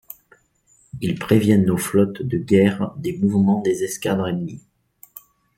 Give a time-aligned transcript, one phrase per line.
[0.99, 4.63] Ils préviennent nos flottes de guerre des mouvements des escadres ennemies.